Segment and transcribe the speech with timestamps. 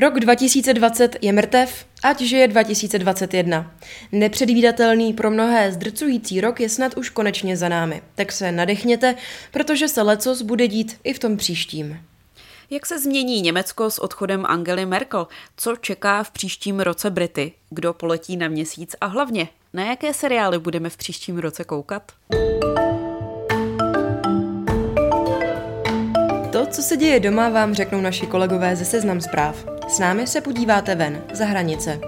[0.00, 3.74] Rok 2020 je mrtev, ať žije 2021.
[4.12, 8.02] Nepředvídatelný pro mnohé zdrcující rok je snad už konečně za námi.
[8.14, 9.14] Tak se nadechněte,
[9.50, 12.00] protože se lecos bude dít i v tom příštím.
[12.70, 15.26] Jak se změní Německo s odchodem Angely Merkel?
[15.56, 17.52] Co čeká v příštím roce Brity?
[17.70, 18.96] Kdo poletí na měsíc?
[19.00, 22.12] A hlavně, na jaké seriály budeme v příštím roce koukat?
[26.70, 29.64] Co se děje doma, vám řeknou naši kolegové ze Seznam zpráv.
[29.88, 32.00] S námi se podíváte ven, za hranice.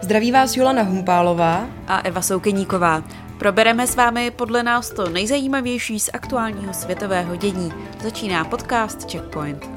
[0.00, 3.04] Zdraví vás Jolana Humpálová a Eva Soukeníková.
[3.38, 7.72] Probereme s vámi podle nás to nejzajímavější z aktuálního světového dění.
[8.02, 9.68] Začíná podcast Checkpoint.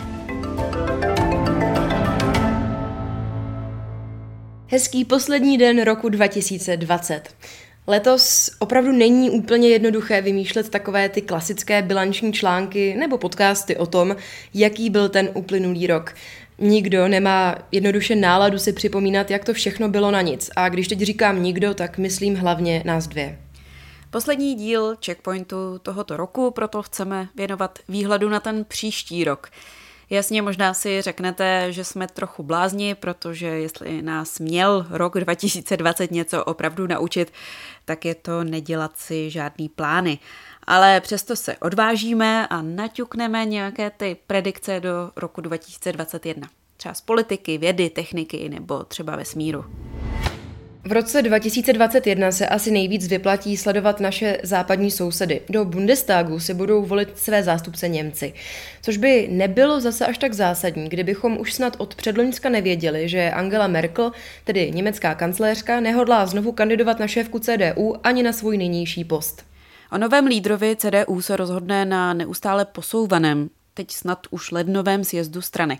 [4.67, 7.36] Hezký poslední den roku 2020.
[7.90, 14.16] Letos opravdu není úplně jednoduché vymýšlet takové ty klasické bilanční články nebo podcasty o tom,
[14.54, 16.14] jaký byl ten uplynulý rok.
[16.60, 20.50] Nikdo nemá jednoduše náladu si připomínat, jak to všechno bylo na nic.
[20.56, 23.40] A když teď říkám nikdo, tak myslím hlavně nás dvě.
[24.10, 29.50] Poslední díl checkpointu tohoto roku, proto chceme věnovat výhledu na ten příští rok.
[30.09, 36.44] Jasně, možná si řeknete, že jsme trochu blázni, protože jestli nás měl rok 2020 něco
[36.44, 37.33] opravdu naučit,
[37.86, 40.19] tak je to nedělat si žádný plány.
[40.63, 46.47] Ale přesto se odvážíme a naťukneme nějaké ty predikce do roku 2021.
[46.78, 49.66] Třeba z politiky, vědy, techniky nebo třeba vesmíru.
[50.88, 55.42] V roce 2021 se asi nejvíc vyplatí sledovat naše západní sousedy.
[55.50, 58.34] Do Bundestagu si budou volit své zástupce Němci.
[58.82, 63.68] Což by nebylo zase až tak zásadní, kdybychom už snad od předloňska nevěděli, že Angela
[63.68, 64.12] Merkel,
[64.44, 69.46] tedy německá kancléřka, nehodlá znovu kandidovat na šéfku CDU ani na svůj nynější post.
[69.92, 75.80] O novém lídrovi CDU se rozhodne na neustále posouvaném, teď snad už lednovém sjezdu strany.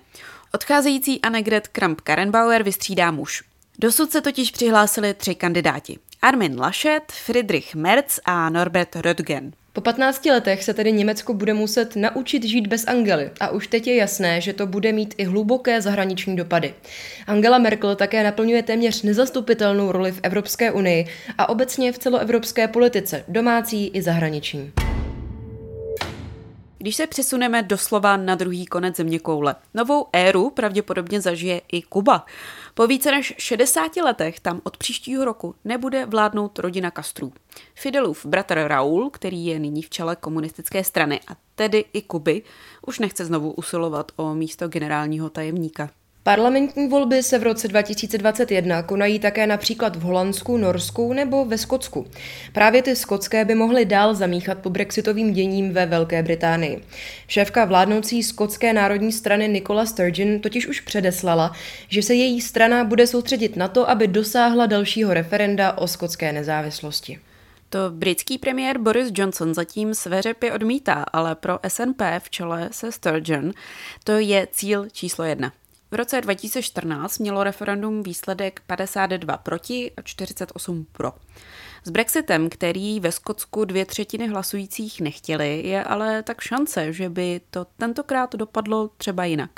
[0.54, 3.44] Odcházející Annegret Kramp-Karrenbauer vystřídá muž.
[3.80, 6.00] Dosud se totiž přihlásili tři kandidáti.
[6.22, 9.52] Armin Laschet, Friedrich Merz a Norbert Röttgen.
[9.74, 13.88] Po 15 letech se tedy Německo bude muset naučit žít bez Angely a už teď
[13.88, 16.74] je jasné, že to bude mít i hluboké zahraniční dopady.
[17.28, 21.06] Angela Merkel také naplňuje téměř nezastupitelnou roli v Evropské unii
[21.38, 24.74] a obecně v celoevropské politice, domácí i zahraniční.
[26.88, 32.26] Když se přesuneme doslova na druhý konec země koule, novou éru pravděpodobně zažije i Kuba.
[32.74, 37.34] Po více než 60 letech tam od příštího roku nebude vládnout rodina Kastrů.
[37.76, 42.44] Fidelův bratr Raul, který je nyní v čele komunistické strany a tedy i Kuby,
[42.88, 45.90] už nechce znovu usilovat o místo generálního tajemníka.
[46.28, 52.08] Parlamentní volby se v roce 2021 konají také například v Holandsku, Norsku nebo ve Skotsku.
[52.54, 56.84] Právě ty skotské by mohly dál zamíchat po brexitovým děním ve Velké Británii.
[57.28, 61.52] Šéfka vládnoucí skotské národní strany Nicola Sturgeon totiž už předeslala,
[61.90, 67.20] že se její strana bude soustředit na to, aby dosáhla dalšího referenda o skotské nezávislosti.
[67.70, 72.92] To britský premiér Boris Johnson zatím své řepy odmítá, ale pro SNP v čele se
[72.92, 73.52] Sturgeon
[74.04, 75.52] to je cíl číslo jedna.
[75.92, 81.14] V roce 2014 mělo referendum výsledek 52 proti a 48 pro.
[81.84, 87.42] S Brexitem, který ve Skotsku dvě třetiny hlasujících nechtěli, je ale tak šance, že by
[87.50, 89.52] to tentokrát dopadlo třeba jinak.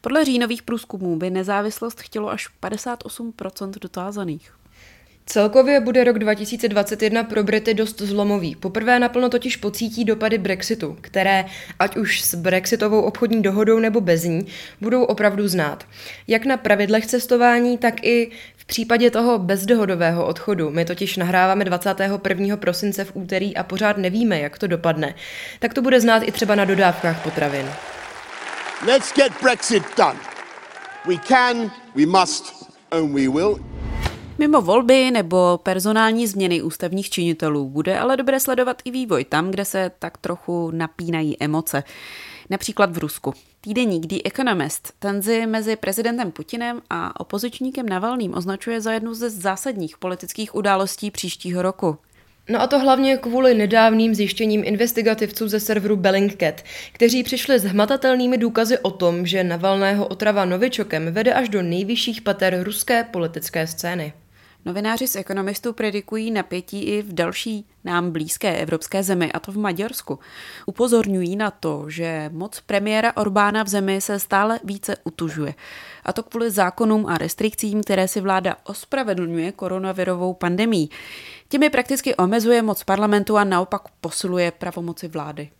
[0.00, 4.52] Podle říjnových průzkumů by nezávislost chtělo až 58% dotázaných.
[5.26, 8.54] Celkově bude rok 2021 pro Brity dost zlomový.
[8.54, 11.44] Poprvé naplno totiž pocítí dopady Brexitu, které,
[11.78, 14.46] ať už s Brexitovou obchodní dohodou nebo bez ní,
[14.80, 15.86] budou opravdu znát.
[16.28, 20.70] Jak na pravidlech cestování, tak i v případě toho bezdohodového odchodu.
[20.70, 22.56] My totiž nahráváme 21.
[22.56, 25.14] prosince v úterý a pořád nevíme, jak to dopadne.
[25.58, 27.66] Tak to bude znát i třeba na dodávkách potravin.
[28.86, 30.18] Let's get Brexit done.
[31.06, 33.73] We can, we must, and we will.
[34.38, 39.64] Mimo volby nebo personální změny ústavních činitelů bude ale dobré sledovat i vývoj tam, kde
[39.64, 41.82] se tak trochu napínají emoce.
[42.50, 43.34] Například v Rusku.
[43.60, 49.98] Týdeník The Economist tenzi mezi prezidentem Putinem a opozičníkem Navalným označuje za jednu ze zásadních
[49.98, 51.98] politických událostí příštího roku.
[52.48, 58.38] No a to hlavně kvůli nedávným zjištěním investigativců ze serveru Bellingcat, kteří přišli s hmatatelnými
[58.38, 64.12] důkazy o tom, že Navalného otrava novičokem vede až do nejvyšších pater ruské politické scény.
[64.64, 69.56] Novináři z ekonomistů predikují napětí i v další nám blízké evropské zemi, a to v
[69.58, 70.18] Maďarsku.
[70.66, 75.54] Upozorňují na to, že moc premiéra Orbána v zemi se stále více utužuje.
[76.04, 80.90] A to kvůli zákonům a restrikcím, které si vláda ospravedlňuje koronavirovou pandemí.
[81.48, 85.50] Těmi prakticky omezuje moc parlamentu a naopak posiluje pravomoci vlády.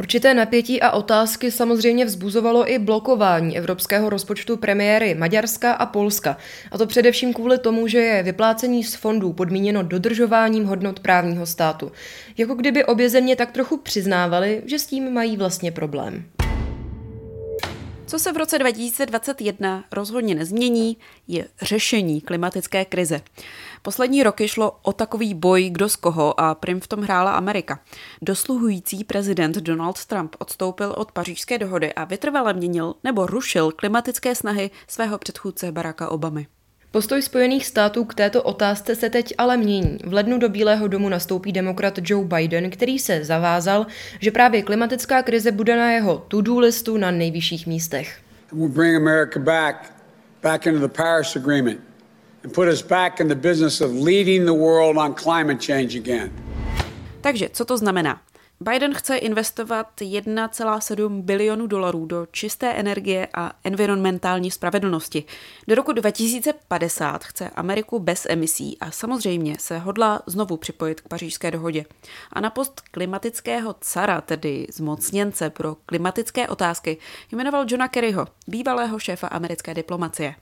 [0.00, 6.36] Určité napětí a otázky samozřejmě vzbuzovalo i blokování evropského rozpočtu premiéry Maďarska a Polska.
[6.72, 11.92] A to především kvůli tomu, že je vyplácení z fondů podmíněno dodržováním hodnot právního státu.
[12.36, 16.24] Jako kdyby obě země tak trochu přiznávaly, že s tím mají vlastně problém.
[18.08, 20.96] Co se v roce 2021 rozhodně nezmění,
[21.26, 23.20] je řešení klimatické krize.
[23.82, 27.80] Poslední roky šlo o takový boj kdo z koho a prim v tom hrála Amerika.
[28.22, 34.70] Dosluhující prezident Donald Trump odstoupil od pařížské dohody a vytrvale měnil nebo rušil klimatické snahy
[34.86, 36.46] svého předchůdce Baracka Obamy.
[36.90, 39.98] Postoj Spojených států k této otázce se teď ale mění.
[40.04, 43.86] V lednu do Bílého domu nastoupí demokrat Joe Biden, který se zavázal,
[44.20, 48.18] že právě klimatická krize bude na jeho to-do listu na nejvyšších místech.
[48.52, 49.92] We'll bring America back,
[50.42, 51.80] back into the Paris Agreement
[52.44, 56.30] and put us back in the business of leading the world on climate change again.
[57.20, 58.20] Takže co to znamená?
[58.60, 65.24] Biden chce investovat 1,7 bilionu dolarů do čisté energie a environmentální spravedlnosti.
[65.68, 71.50] Do roku 2050 chce Ameriku bez emisí a samozřejmě se hodlá znovu připojit k pařížské
[71.50, 71.84] dohodě.
[72.32, 76.98] A na post klimatického cara, tedy zmocněnce pro klimatické otázky,
[77.32, 80.34] jmenoval Johna Kerryho, bývalého šéfa americké diplomacie.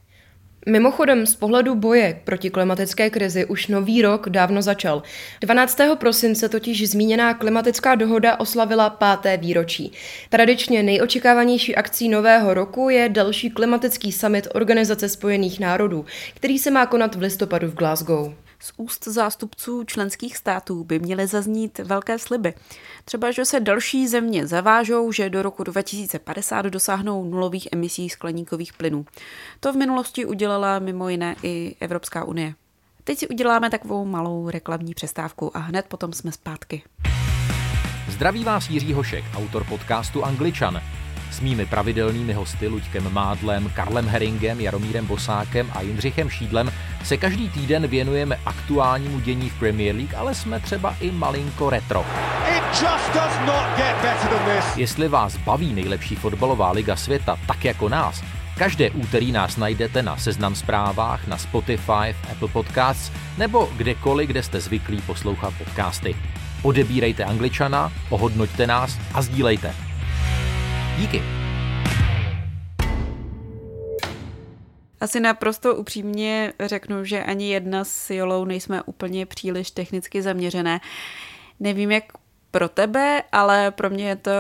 [0.69, 5.03] Mimochodem, z pohledu boje proti klimatické krizi už nový rok dávno začal.
[5.41, 5.81] 12.
[5.95, 9.93] prosince totiž zmíněná klimatická dohoda oslavila páté výročí.
[10.29, 16.05] Tradičně nejočekávanější akcí nového roku je další klimatický summit Organizace spojených národů,
[16.35, 18.35] který se má konat v listopadu v Glasgow.
[18.61, 22.55] Z úst zástupců členských států by měly zaznít velké sliby.
[23.05, 29.07] Třeba, že se další země zavážou, že do roku 2050 dosáhnou nulových emisí skleníkových plynů.
[29.61, 32.55] To v minulosti udělala mimo jiné i Evropská unie.
[33.05, 36.83] Teď si uděláme takovou malou reklamní přestávku a hned potom jsme zpátky.
[38.09, 40.81] Zdraví vás Jiří Hošek, autor podcastu Angličan.
[41.31, 46.73] S mými pravidelnými hosty Luďkem Mádlem, Karlem Heringem, Jaromírem Bosákem a Jindřichem Šídlem
[47.05, 52.05] se každý týden věnujeme aktuálnímu dění v Premier League, ale jsme třeba i malinko retro.
[54.77, 58.23] Jestli vás baví nejlepší fotbalová liga světa tak jako nás,
[58.59, 64.43] Každé úterý nás najdete na Seznam zprávách, na Spotify, v Apple Podcasts nebo kdekoliv, kde
[64.43, 66.17] jste zvyklí poslouchat podcasty.
[66.63, 69.86] Odebírejte Angličana, ohodnoťte nás a sdílejte.
[70.99, 71.23] Díky.
[75.01, 80.81] Asi naprosto upřímně řeknu, že ani jedna s Jolou nejsme úplně příliš technicky zaměřené.
[81.61, 82.05] Nevím, jak
[82.51, 84.31] pro tebe, ale pro mě je to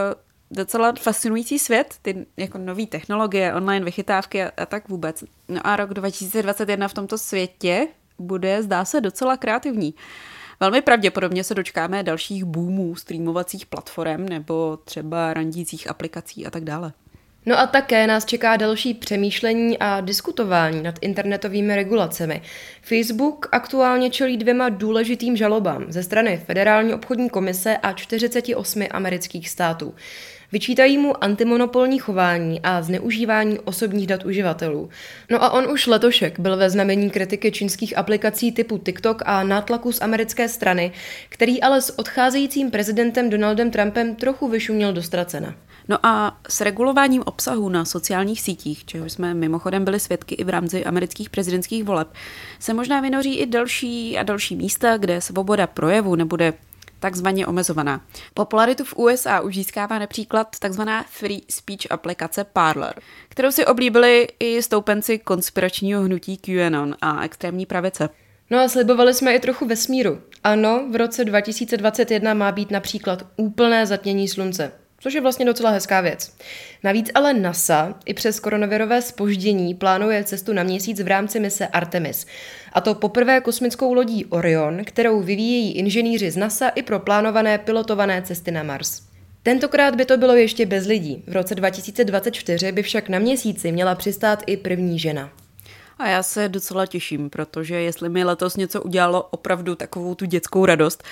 [0.50, 5.24] docela fascinující svět, ty jako nové technologie, online vychytávky a, a tak vůbec.
[5.48, 7.88] No a rok 2021 v tomto světě
[8.18, 9.94] bude, zdá se, docela kreativní.
[10.60, 16.92] Velmi pravděpodobně se dočkáme dalších boomů streamovacích platform nebo třeba randících aplikací a tak dále.
[17.48, 22.42] No a také nás čeká další přemýšlení a diskutování nad internetovými regulacemi.
[22.82, 29.94] Facebook aktuálně čelí dvěma důležitým žalobám ze strany Federální obchodní komise a 48 amerických států.
[30.52, 34.88] Vyčítají mu antimonopolní chování a zneužívání osobních dat uživatelů.
[35.30, 39.92] No a on už letošek byl ve znamení kritiky čínských aplikací typu TikTok a nátlaku
[39.92, 40.92] z americké strany,
[41.28, 45.54] který ale s odcházejícím prezidentem Donaldem Trumpem trochu vyšuměl do ztracena.
[45.88, 50.48] No a s regulováním obsahu na sociálních sítích, čeho jsme mimochodem byli svědky i v
[50.48, 52.08] rámci amerických prezidentských voleb,
[52.58, 56.52] se možná vynoří i další a další místa, kde svoboda projevu nebude
[57.00, 58.00] takzvaně omezovaná.
[58.34, 62.94] Popularitu v USA už získává například takzvaná free speech aplikace Parler,
[63.28, 68.08] kterou si oblíbili i stoupenci konspiračního hnutí QAnon a extrémní pravice.
[68.50, 70.20] No a slibovali jsme i trochu vesmíru.
[70.44, 76.00] Ano, v roce 2021 má být například úplné zatmění slunce což je vlastně docela hezká
[76.00, 76.32] věc.
[76.82, 82.26] Navíc ale NASA i přes koronavirové spoždění plánuje cestu na měsíc v rámci mise Artemis.
[82.72, 88.22] A to poprvé kosmickou lodí Orion, kterou vyvíjejí inženýři z NASA i pro plánované pilotované
[88.22, 89.02] cesty na Mars.
[89.42, 91.24] Tentokrát by to bylo ještě bez lidí.
[91.26, 95.30] V roce 2024 by však na měsíci měla přistát i první žena.
[95.98, 100.66] A já se docela těším, protože jestli mi letos něco udělalo opravdu takovou tu dětskou
[100.66, 101.04] radost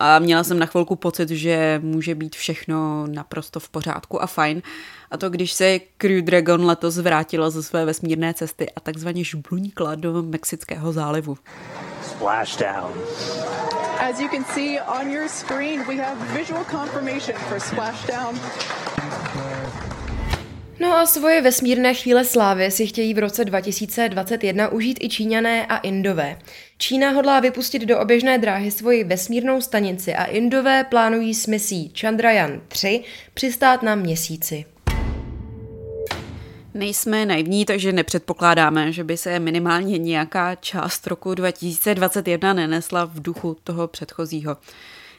[0.00, 4.62] a měla jsem na chvilku pocit, že může být všechno naprosto v pořádku a fajn,
[5.10, 9.94] a to když se Crew Dragon letos vrátila ze své vesmírné cesty a takzvaně žbluňkla
[9.94, 11.38] do Mexického zálivu.
[12.02, 12.92] Splashdown.
[14.10, 18.40] As you can see on your screen, we have visual confirmation for Splashdown.
[20.82, 25.76] No a svoje vesmírné chvíle slávy si chtějí v roce 2021 užít i Číňané a
[25.76, 26.38] Indové.
[26.78, 32.60] Čína hodlá vypustit do oběžné dráhy svoji vesmírnou stanici a Indové plánují s misí Chandrayaan
[32.68, 34.64] 3 přistát na měsíci.
[36.74, 43.56] Nejsme naivní, takže nepředpokládáme, že by se minimálně nějaká část roku 2021 nenesla v duchu
[43.64, 44.56] toho předchozího.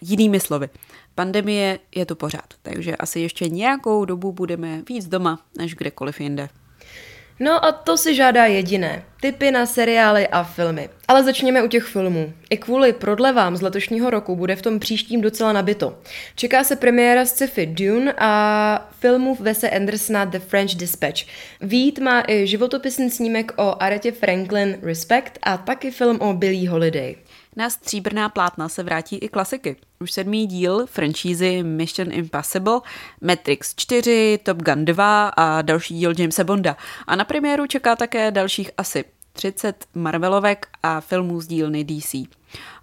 [0.06, 0.70] Jinými slovy,
[1.16, 6.50] pandemie je tu pořád, takže asi ještě nějakou dobu budeme víc doma než kdekoliv jinde.
[7.40, 9.04] No a to si žádá jediné.
[9.22, 10.90] Typy na seriály a filmy.
[11.08, 12.34] Ale začněme u těch filmů.
[12.50, 15.98] I kvůli prodlevám z letošního roku bude v tom příštím docela nabito.
[16.36, 21.22] Čeká se premiéra sci-fi Dune a filmů Wese Andersona The French Dispatch.
[21.62, 27.16] Vít má i životopisný snímek o Aretě Franklin Respect a taky film o Billie Holiday.
[27.56, 29.76] Na stříbrná plátna se vrátí i klasiky.
[30.00, 32.80] Už sedmý díl franšízy Mission Impossible,
[33.22, 36.78] Matrix 4, Top Gun 2 a další díl Jamesa Bonda.
[37.08, 42.16] A na premiéru čeká také dalších asi 30 Marvelovek a filmů z dílny DC.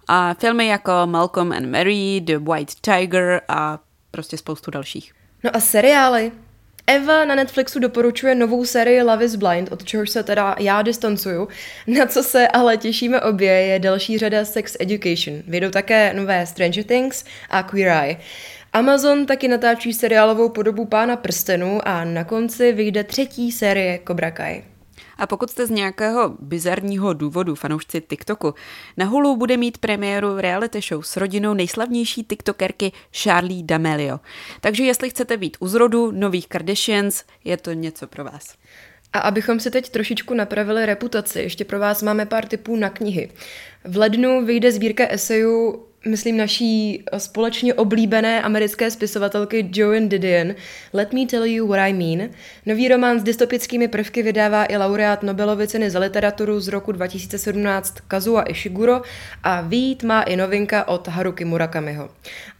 [0.07, 3.79] A filmy jako Malcolm and Mary, The White Tiger a
[4.11, 5.13] prostě spoustu dalších.
[5.43, 6.31] No a seriály?
[6.91, 11.47] Eva na Netflixu doporučuje novou sérii Love is Blind, od čehož se teda já distancuju.
[11.87, 15.43] Na co se ale těšíme obě je další řada Sex Education.
[15.47, 18.17] Vyjdou také nové Stranger Things a Queer Eye.
[18.73, 24.70] Amazon taky natáčí seriálovou podobu Pána prstenů a na konci vyjde třetí série Cobra Kai.
[25.21, 28.53] A pokud jste z nějakého bizarního důvodu fanoušci TikToku,
[28.97, 34.19] na Hulu bude mít premiéru reality show s rodinou nejslavnější TikTokerky Charlie D'Amelio.
[34.61, 38.55] Takže jestli chcete být u zrodu nových Kardashians, je to něco pro vás.
[39.13, 43.31] A abychom si teď trošičku napravili reputaci, ještě pro vás máme pár tipů na knihy.
[43.83, 50.55] V lednu vyjde sbírka esejů myslím, naší společně oblíbené americké spisovatelky Joan Didion,
[50.93, 52.29] Let me tell you what I mean.
[52.65, 57.97] Nový román s dystopickými prvky vydává i laureát Nobelovy ceny za literaturu z roku 2017
[58.07, 59.01] Kazuo Ishiguro
[59.43, 62.09] a výjít má i novinka od Haruki Murakamiho.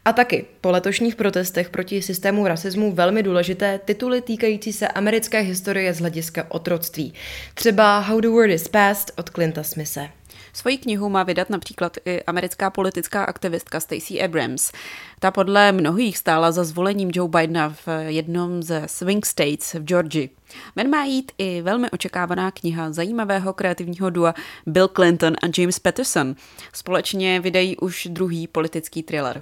[0.06, 5.94] A taky po letošních protestech proti systému rasismu velmi důležité tituly týkající se americké historie
[5.94, 7.14] z hlediska otroctví.
[7.54, 10.10] Třeba How the World is Past od Clinta Smise.
[10.54, 14.72] Svoji knihu má vydat například i americká politická aktivistka Stacey Abrams.
[15.20, 20.30] Ta podle mnohých stála za zvolením Joe Bidena v jednom ze swing states v Georgii.
[20.76, 24.34] Men má jít i velmi očekávaná kniha zajímavého kreativního dua
[24.66, 26.36] Bill Clinton a James Patterson.
[26.74, 29.42] Společně vydají už druhý politický thriller.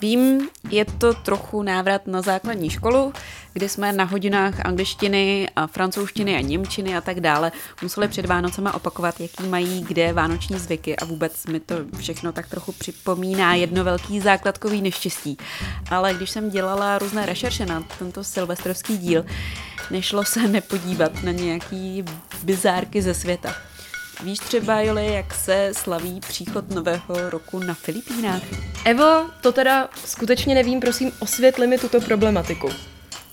[0.00, 3.12] Vím, je to trochu návrat na základní školu,
[3.52, 7.52] kdy jsme na hodinách angličtiny a francouzštiny a němčiny a tak dále
[7.82, 12.48] museli před Vánocema opakovat, jaký mají kde vánoční zvyky a vůbec mi to všechno tak
[12.48, 15.36] trochu připomíná jedno velký základkový neštěstí.
[15.90, 19.24] Ale když jsem dělala různé rešerše na tento silvestrovský díl,
[19.90, 22.04] nešlo se nepodívat na nějaký
[22.42, 23.54] bizárky ze světa.
[24.24, 28.42] Víš třeba, Joli, jak se slaví příchod nového roku na Filipínách?
[28.84, 32.68] Evo, to teda skutečně nevím, prosím, osvětli mi tuto problematiku.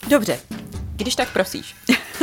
[0.10, 0.40] Dobře,
[0.96, 1.76] když tak prosíš.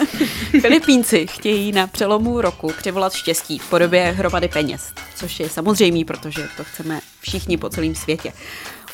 [0.60, 6.48] Filipínci chtějí na přelomu roku přivolat štěstí v podobě hromady peněz, což je samozřejmé, protože
[6.56, 8.32] to chceme všichni po celém světě.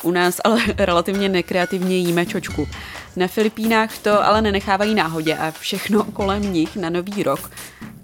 [0.03, 2.67] U nás ale relativně nekreativně jíme čočku.
[3.15, 7.51] Na Filipínách to ale nenechávají náhodě a všechno kolem nich na nový rok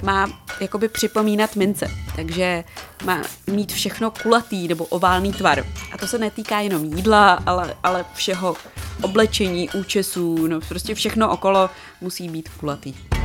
[0.03, 2.63] má jakoby připomínat mince, takže
[3.05, 5.65] má mít všechno kulatý nebo oválný tvar.
[5.91, 8.55] A to se netýká jenom jídla, ale, ale všeho
[9.01, 11.69] oblečení, účesů, no prostě všechno okolo
[12.01, 13.16] musí být kulatý.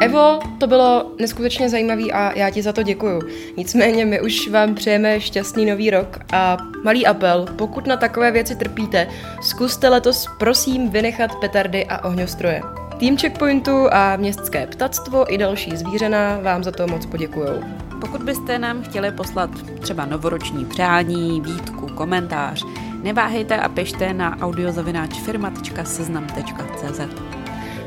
[0.00, 3.20] Evo, to bylo neskutečně zajímavý a já ti za to děkuju.
[3.56, 8.56] Nicméně my už vám přejeme šťastný nový rok a malý apel, pokud na takové věci
[8.56, 9.08] trpíte,
[9.42, 12.62] zkuste letos prosím vynechat petardy a ohňostroje.
[12.98, 17.62] Tým Checkpointu a městské ptactvo i další zvířena vám za to moc poděkujou.
[18.00, 19.50] Pokud byste nám chtěli poslat
[19.80, 22.64] třeba novoroční přání, výtku, komentář,
[23.02, 27.37] neváhejte a pište na audiozavináčfirma.seznam.cz.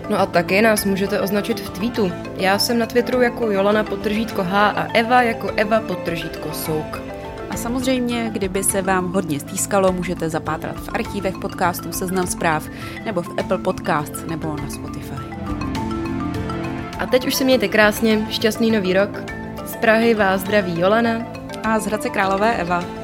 [0.10, 2.12] No a taky nás můžete označit v tweetu.
[2.38, 7.02] Já jsem na Twitteru jako Jolana potržítko H a Eva jako Eva potržítko Souk.
[7.50, 12.70] A samozřejmě, kdyby se vám hodně stýskalo, můžete zapátrat v archívech podcastů Seznam zpráv
[13.06, 15.16] nebo v Apple Podcasts nebo na Spotify.
[17.00, 19.10] A teď už se mějte krásně, šťastný nový rok.
[19.66, 21.26] Z Prahy vás zdraví Jolana
[21.64, 23.01] a z Hradce Králové Eva.